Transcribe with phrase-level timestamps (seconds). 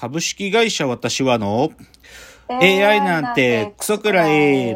[0.00, 1.72] 株式会社私はの
[2.48, 4.74] AI なんてクソくらい。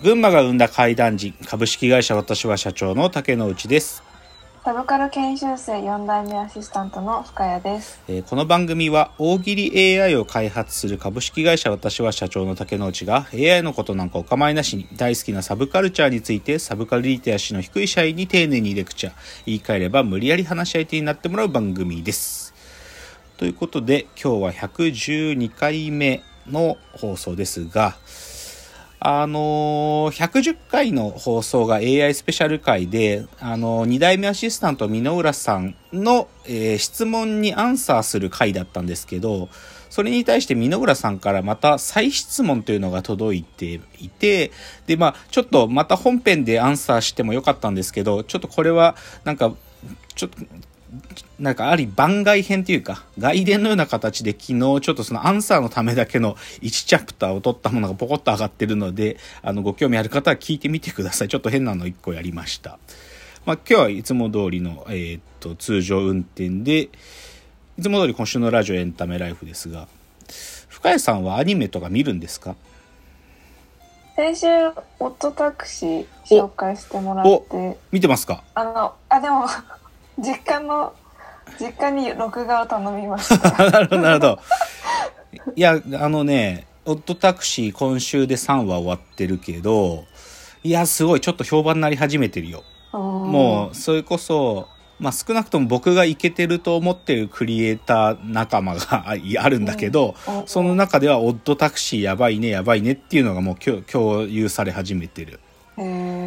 [0.00, 4.13] 群馬が生んだ怪談人株式会社私は社長の竹之内です。
[4.64, 8.00] サブカル研修生4代目アシスタントの深谷です。
[8.08, 19.12] えーこの番組は大喜利 AI を開発する株式会社私は社長の竹之内が AI のことなんかお構いなしに大好きなサブカルチャーについてサブカルリテラシーの低い社員に丁寧にレクチャー
[19.44, 22.54] 言い換えれば無理やり話し相手になってもらう番組です。
[23.36, 27.96] ということで今日は112回目の放送ですが
[29.06, 39.50] あのー110回の放送が AI スペシャル回で、あのー、2代目アシスタント箕浦さんの、えー質問にアンサーする回だったんですけど、
[39.90, 44.52] それに対して箕浦さんからまた再質問というのが届いていて、
[44.86, 49.54] で、まあ、ちょっとまた本編でアンサーしてもよかったんですけど、ちょっとこれは、なんか、
[50.14, 50.38] ちょっと、
[51.38, 61.28] なんかあり番外編というか、外伝のような形で昨日ちょっとそのアンサーのためだけの1チャプターを取ったものがポコッと上がってるので、あの、ご興味ある方は聞いてみてください。
[61.28, 62.78] ちょっと変なの1個やりました。
[63.44, 66.82] まあ今日はいつも通りの、えーっと、通常運転で、
[67.76, 69.88] いつも通り今週のラジオエンタメライフですが、
[70.68, 72.54] 深谷さんはアニメとか見るんですか？
[74.16, 74.46] 先週、
[75.00, 78.44] オットタクシー紹介してもらって、見てますか？
[78.54, 79.46] あの、あ、でも、
[80.18, 80.94] 実家の、
[81.60, 83.50] 実家に録画を頼みました。
[83.70, 84.38] なるほど、なるほど。
[85.56, 90.04] いや、あのね、オットタクシー今週で3話終わってるけど、
[90.62, 92.62] いや、すごい、ちょっと評判になり始めてるよ。
[92.92, 105.40] ももう、それこそ、まあ少なくとも僕がイケてると思ってるクリエイター仲間が ああるんだけど、うんその中ではオットタクシーやばいね、やばいねっていうのがもう共共有され始めてる。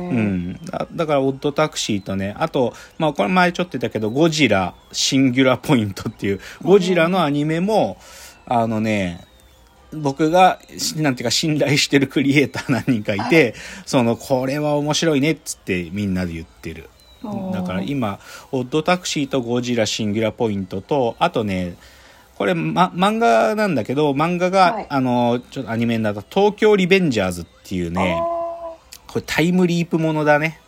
[0.09, 7.97] う、ん、だだからオッドタクシーとねあと、まあ、これ前ちょっと言ったけどゴジラシンギュラポイントっていうゴジラのアニメも
[8.45, 9.25] あのね
[9.93, 16.89] 僕がしなんていうか信頼してるクリエイター何人かいてそのこれは面白いねっつってみんなで言ってる。
[17.23, 18.19] うんだから今
[18.51, 21.75] オッドタクシーとゴジラシンギュラポイントとあとね
[22.37, 24.87] これ、ま、漫画なんだけど漫画が、はい。
[24.87, 28.21] あのちょっとアニメになった「東京リベンジャーズ」っていうね
[29.07, 30.59] これタイムリープものだね。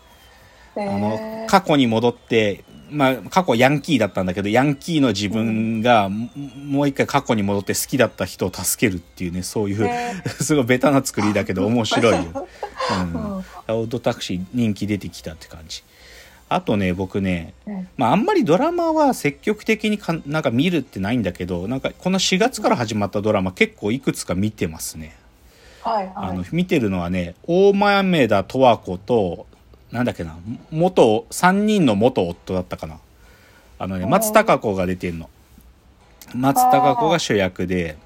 [0.76, 12.48] あの過去に戻って、まあ、過去ヤンキーだったんだけどヤンキーの自分が、ももう一回過去に戻って好きだった人を助けるっていうねそういう、へ すごいベタな作りだけど面白いよ。
[12.92, 15.84] うんうんオートタクシー人気出てきたって感じ。
[16.52, 25.16] あとね僕ね、うんまあ、あんまりドラマは積極的にかなんか見るってないんだけどなんかこの4月から始まったドラマ結構いくつか見てますね。
[25.84, 26.14] はいはい。
[26.16, 29.48] あの見てるのはね大豆田十和子と
[29.92, 30.38] なんだっけな
[30.72, 33.00] 元3人の元夫だったかな。
[33.78, 35.30] あのね松たか子が出てんの。
[36.36, 37.98] 松たか子が主役で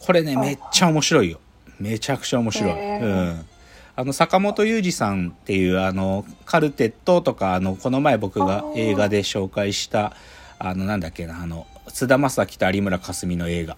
[0.00, 0.48] これねはい。
[0.48, 1.40] めっちゃ面白いよ。
[1.78, 3.46] めちゃくちゃ面白い、うん。
[3.94, 10.14] あの坂本裕二さんっていうあのカルテットとかあのこの前僕が映画で紹介した
[10.58, 13.76] あのなんだっけなあの菅田将暉と有村架純の映画。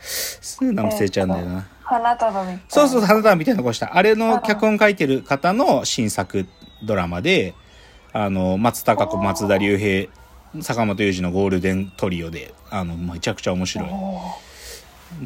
[0.00, 2.60] すぐ名前忘れちゃうんだよな、花束みたいな。
[2.68, 3.96] そうそう、花束みたいな顔した。
[3.96, 6.46] あれの脚本書いてる方の新作
[6.84, 7.54] ドラマで、
[8.12, 10.08] あの、松たか子、松田龍平、
[10.62, 13.88] 坂本龍二のゴールデントリオで、あの、めちゃくちゃ面白い。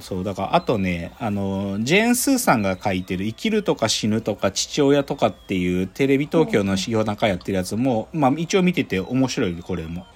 [0.00, 10.06] そう、だから、あとね、あの、ジェーン・スーさんが書いてる生きるとか死ぬとか父親とかっていうテレビ東京の夜中やってるやつも、まあ一応見てて面白い、これも。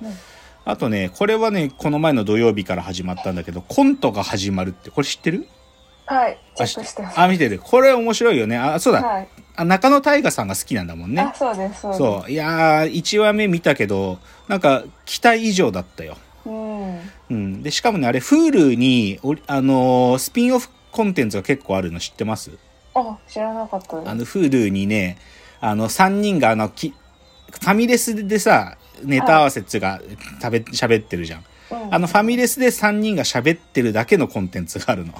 [0.64, 5.46] あとね、これはね、この前の土曜日から始まったんだけど、コントが始まるって、これ知ってる？
[6.08, 7.20] はい、チェックしてます。
[7.20, 7.60] あ、見てる。
[7.62, 8.56] これ面白いよね。
[8.56, 9.02] あ、そうだ。
[9.02, 9.28] はい。
[9.56, 11.34] あ中野大河さんが好きなんだもんねあ、。
[11.36, 11.98] そうです、そうです。
[11.98, 12.30] そう。
[12.30, 16.16] いやー、1話目見たけど、なんか、期待以上だったよ。
[16.46, 17.00] うん。
[17.30, 17.62] うん。
[17.62, 22.52] で、しかもね、あれ、Hulu に、おあのースピンオフコンテンツが結構あるの知ってます？
[22.94, 23.96] あ、知らなかった。
[24.10, 25.18] あの、Hulu にね、
[25.60, 30.00] あの、3人が、あの、き、ファミレスでさ、ネタ合わせっつうか、
[30.40, 31.40] 食べ、喋ってるじゃん。
[31.40, 31.44] うん
[31.94, 35.12] あの、ファミレスで3人が喋ってるだけのコンテンツがあるの。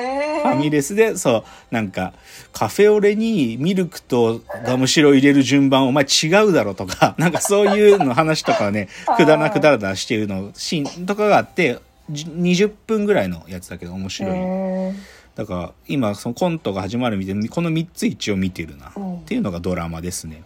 [0.00, 2.12] へファミレスで、そう、なんか、
[2.52, 11.78] カフェオレにミルクとガムシロ入れる順番お前違うだろとか、 なんかそういうの話とかをねくだらなくだらだらしてるの、シーンとかがあって、
[12.10, 14.10] じ20分ぐらいのやつだけど面え。
[14.10, 14.36] 白い。
[14.36, 14.92] へ
[15.36, 18.92] だから、今、そのコントが始まるみたいに、この3つ一応見てるな。
[18.96, 20.42] うんっていうのがドラマですね。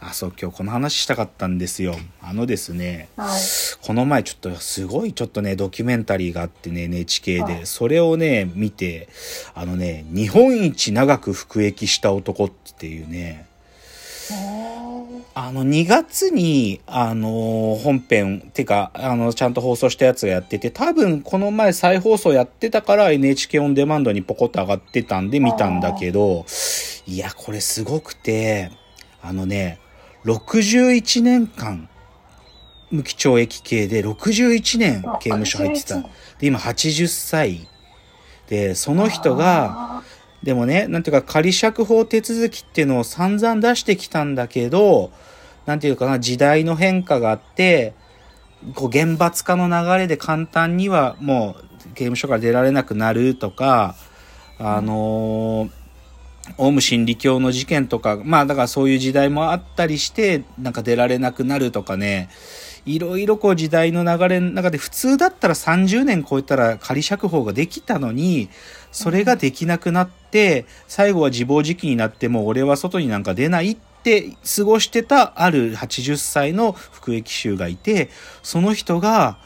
[0.00, 1.96] あ、そう、今日この話したかったんですよ。
[2.22, 3.40] あのですね、はい。
[3.82, 7.66] この前ちょっとすごいちょっとね、ドキュメンタリーがあってね、NHK で、はい。
[7.66, 9.08] それをね、見て、
[9.54, 13.46] あのね、日本一長く服役した男っていうね、
[15.34, 26.46] あの、2月に、あのー本編、てか、あの、ちゃんと放送したやつがやってて、多分この前再放送やってたから NHK オンデマンドにポコッと上がってたんで見たんだけど、
[27.06, 28.70] いや、これすごくて、
[29.22, 29.78] あのね、
[30.24, 31.88] 61年間、
[32.90, 35.96] 無期懲役刑で61年あ刑務所入ってた。
[35.96, 36.02] 61
[36.38, 37.68] で、今80歳。
[38.48, 40.02] で、その人が、あ
[40.42, 45.12] でもね、なんていうか仮釈放手続きっていうのを散々出してきたんだけど、
[45.66, 47.94] なんていうかな、時代の変化があって、
[48.74, 53.94] こう厳罰化の流れで簡単にはもう刑務所から出られなくなるとか、
[54.58, 55.79] あのー
[56.58, 62.28] オウム真理教の事件とか、まあだからそういう時代もあったりして、なんか出られなくなるとかね、
[62.86, 68.48] いろいろこう時代の流れの中で普通だったら30年超えたら仮釈放ができたのに、
[68.90, 78.08] それができなくなって、最後は自暴自棄になっても俺は外になんか出ないって過ごしてたある80歳の服役囚がいて、
[78.42, 79.38] その人が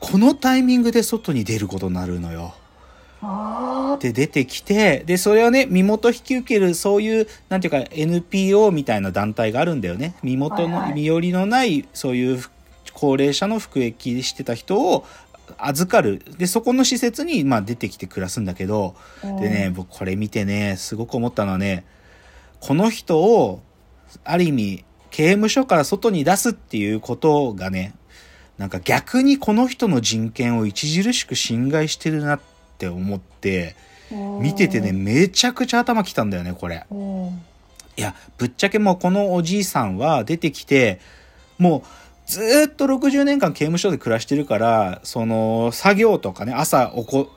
[0.00, 2.54] このタイミングで外に出ることになるのよ。
[3.20, 10.14] あで出てきて、で、それをね、身元引き受ける、そういう、なんていうか、NPO みたいな団体があるんだよね。
[10.22, 12.42] 身元の、はいはい身寄りのない、そういう
[12.92, 15.04] 高齢者の服役してた人を
[15.56, 16.22] 預かる。
[16.38, 21.84] で、そこの施設に、まあ、出てきて暮らすんだけど、ーでね、僕これ見てね、すごく思ったのはね、
[22.60, 23.62] この人を、
[24.24, 27.94] ある意味、刑務所から外に出すっていうことがね、
[28.58, 33.74] なんか逆にこの人の人権を著しく侵害してるなって思って、
[34.12, 36.86] うん見ててね、めちゃくちゃ頭きたんだよね、これ。
[36.90, 37.42] うん
[37.96, 41.00] いや、ぶっちゃけもうこのおじいさんは出てきて、
[41.58, 41.82] もう
[42.30, 47.28] ずーっと60年間刑務所で暮らしてるから、その作業とかね、朝おこ、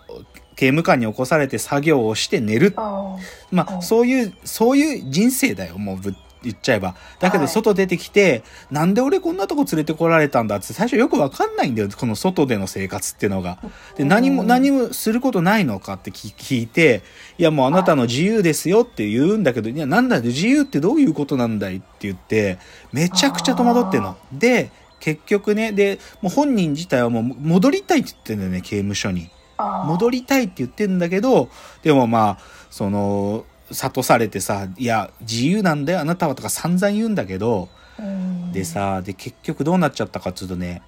[0.55, 2.73] 刑務官に起こされて作業をして寝る。
[2.77, 3.17] あ
[3.49, 6.95] まあ、うんそういう、そういう人生だよ、もうぶっ言っちゃえば。
[7.19, 13.57] だけどはい外出てきて、なんで俺こんなとこ連れてこられたんだって最初よくわかんないんだよ、この外での生活っていうのが。
[13.95, 17.03] で、何も、うん何もすることないのかって聞聞いて、
[17.37, 22.59] いやもうあなたの自由ですよって言うんだけど、いやなんだよ、自由ってどういうことなんだいって言って、
[22.91, 24.17] めちゃくちゃ戸惑ってんの。
[24.31, 29.29] で、結局ね、で、もう本人自体はもう戻りたいって言ってんだよね、刑務所に。
[29.57, 31.49] あ戻りたいって言ってんだけど、
[31.83, 32.37] でもまあ、
[32.69, 37.69] その、諭されてさ、いや、自由なんだよ、あなたはとか散々言うんだけど、
[37.99, 40.81] うんでさ、で、結局どうなっちゃったかっていうとね、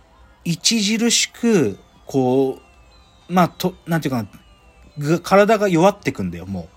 [0.45, 2.59] 著しく、こ
[3.29, 4.29] う、まあ、と、なんていうかな、
[4.97, 6.67] ぐ体が弱ってくんだよ、も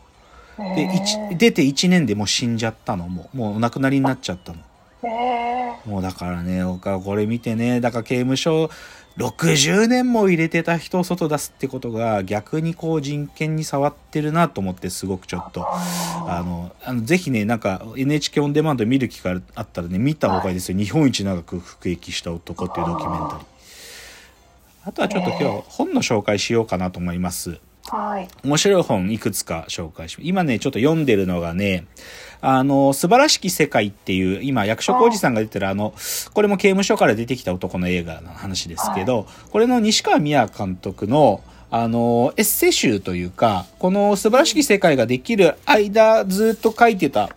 [0.58, 0.76] う。
[0.76, 0.88] で、
[1.36, 3.36] 出て1年でもう死んじゃったの、もう。
[3.36, 4.58] もうお亡くなりになっちゃったの。
[5.02, 8.70] もうだからね、僕はこれ見てね、だから刑務所
[9.18, 15.66] 60年も入れてた人を外出すってことが逆にこう人権に触ってるなと思ってすごくちょっと。
[15.66, 20.78] あの、あのぜひね、なんか NHK オンデマンド見る機会あったらね、見た方がいいですよ。
[20.78, 23.46] 日本一長く服役した男っていうドキュメンタリー。
[24.84, 27.58] あとはちょっと今日本の紹介しようかなと思います。
[27.90, 30.28] はい面白い本いくつか紹介します。
[30.28, 31.84] 今ね、ちょっと読んでるのがね、
[32.40, 35.94] あの、素晴らしき世界っていう、今、役所広司さんが出てるあの、
[36.34, 47.30] これも刑務所から出てきた男の映画の話ですけど、これの西川美也監督の、あの、エッセイ集というか、この素晴らしき世界ができる間、ずっと書いてた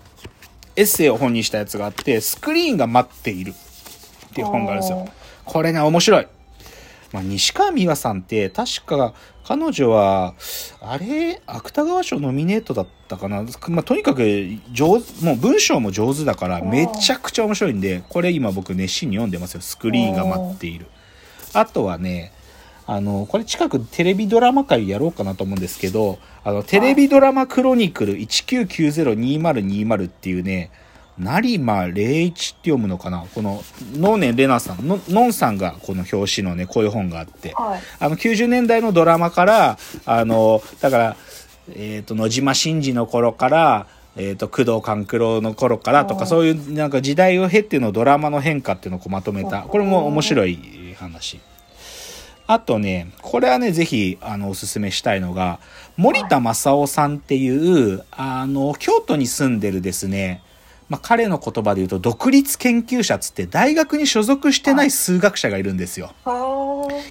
[0.76, 3.54] エッセイを本にしたやつがあって、スクリーンが待っている
[4.30, 5.08] っていう本があるんですよ。
[5.46, 6.28] これね、面白い。
[7.12, 9.14] まあ、西川美和さんって、確か、
[9.44, 10.36] 彼女は、
[10.80, 13.44] あれ、芥川賞ノミネートだったかな？
[13.70, 14.24] まあ、とにかく、
[14.72, 19.62] 上手、もう文章も上手だから、めちゃくちゃ面白いんで、これ今僕熱心に読んでますよ。
[19.62, 20.86] スクリーンが待っている。
[21.54, 22.32] あとはね、
[22.86, 30.70] あの、これ近くテレビドラマ会やろうかなと思うんですけど、あの、テレビドラマクロニクル19902020っていうね、
[31.20, 33.26] 成間礼一って読むのかな？
[33.36, 33.62] この、
[33.94, 37.82] 能年玲奈さん、ののんさんがこの表紙のね、こういう本があって、はい。
[38.00, 41.16] あの、90年代のドラマから、あの、だから、
[41.76, 49.64] えっ、と、野島真司の頃から、えっ、と、工藤官九郎の頃からとか、うんそういうなんか時代を経てのドラマの変化っていうのをこうまとめた。
[49.64, 51.40] これも面白い話。
[52.48, 55.60] あとね、これはね、ぜひ、あの、おすすめしたいのが、
[55.98, 60.42] 森田正夫さんっていう、あの、京都に住んでるですね、
[60.90, 66.14] まあ、彼の言葉で言うと、独立研究者つって、大学に所属してない数学者がいるんですよ。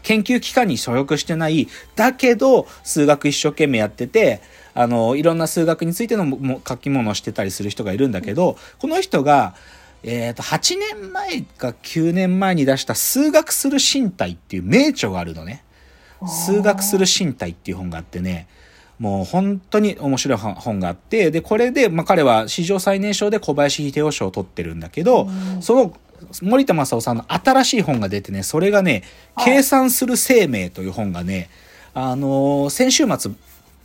[0.02, 4.40] 研究機関に所属してない、だけど、数学一生懸命やってて、
[4.75, 9.54] あの、いろんな数学についてのも書き物をしてたりする人がいるんだけど、この人が、
[10.02, 15.64] えっ、と、8年前か9年前に出した数学する身体っていう名著があるのね。
[16.26, 18.49] 数学する身体っていう本があってね、
[18.99, 25.28] もう本当に面白い本があって、で、これで、まあ、彼は史上最年少で小林秀夫賞を取ってるんだけど、
[25.61, 25.95] その
[26.43, 29.05] 森田正夫さんの新しい本が出てね、それがね、
[29.45, 31.49] 計算する生命という本がね、
[31.95, 33.33] あのー、先週末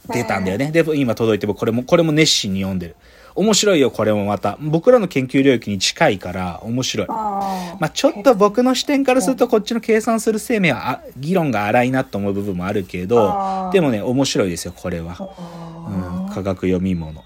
[0.09, 0.71] 出たんだよね。
[0.71, 2.95] で、今届いて、これも、これも熱心に読んでる。
[3.35, 4.57] 面白いよ、これもまた。
[4.61, 7.07] 僕らの研究領域に近いから面白い。
[7.07, 15.17] まあ、ちょっと僕の視点からするとこっちの計算する生命は議論が荒いなと思う部分もあるけど、でもね、面白いですよ、これは。
[15.17, 17.23] うん、科学読み物。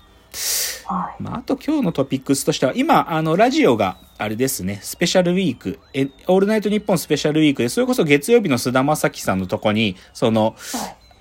[1.20, 10.56] まあ、あと今日のトピックスとしては、今、あの、ラジオが、あれですね、スペシャルウィーク、え、オールナイトニッポンスペシャルウィークで、それこそ月曜日の菅田将暉さんのとこに、その、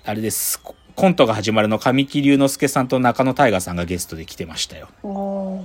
[0.05, 0.61] あれです、
[0.97, 4.87] コントが始まるの神木隆之介さんと仲野太賀さんがゲストで来てましたよ。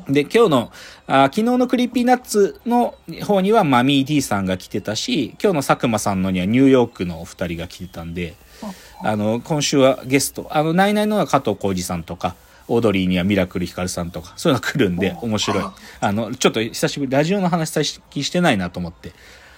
[0.06, 0.72] で、今日の
[1.06, 8.34] あ、昨日の Creepy Nuts の方にはマミー D さんが来てたし、今日の佐久間さんのにはニューヨークのお二人が来てたんで、
[9.02, 12.36] あの、今週はゲスト、あの、ナイナイのは加藤浩次さんとか、
[12.68, 15.64] オードリーにはミラクルヒカルさんとか、そういうの来るんで面白い。
[16.00, 19.14] あの、ちょっと久しぶり、ラジオの話最近してないなと思って、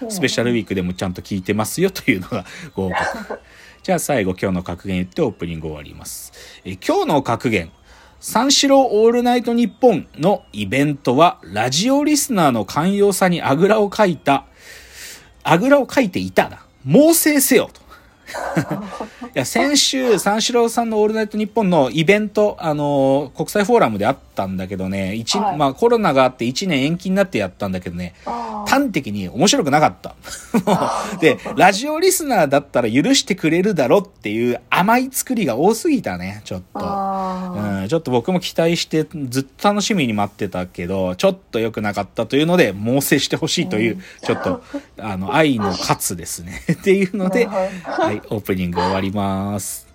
[0.09, 2.45] スペシャルウィークでもちゃんと聞いてますよというのが
[2.77, 3.41] ご報告。
[3.85, 6.33] じゃあ最後今日の格言言ってオープニング終わります。
[6.65, 7.71] え今日の格言。
[8.19, 14.47] 三四郎オールナイトニッポンのイベントは、ラジオリスナーの寛容さにあぐらをかいた、
[15.43, 16.65] あぐらをかいていたな。
[16.83, 17.83] 猛省せよと。
[19.29, 28.15] いや、先週、三四郎さんのオールナイトニッポンのイベント、あのー、国際フォーラムであったんだけどね、一、はい、まあコロナがあって1年延期になってやったんだけどね、
[28.67, 30.15] 端的に面白くなかった。
[31.21, 36.81] で、ラジオリスナーだったら許してくれるだろっていう甘い作りが多すぎたね、ちょっと。
[36.81, 44.63] うん、ちょっと僕も期待してずっと楽しみに待ってたけど、ちょっと良くなかったというので、猛省してほしいという、ちょっと、
[44.99, 46.63] あの、愛の勝つですね。
[46.73, 49.94] っていうので、はい、オープニング終わります。